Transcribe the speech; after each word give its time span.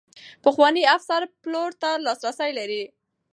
پخواني 0.43 0.83
افسران 0.95 1.29
پلور 1.41 1.69
ته 1.81 1.89
لاسرسی 2.05 2.51
لري. 2.59 2.83